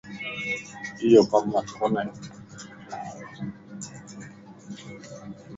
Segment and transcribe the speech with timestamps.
[1.01, 2.03] ايو ڪمت ڪوني